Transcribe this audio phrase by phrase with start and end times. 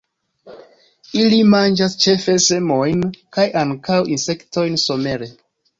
[1.23, 3.07] Ili manĝas ĉefe semojn,
[3.39, 5.35] kaj ankaŭ insektojn somere.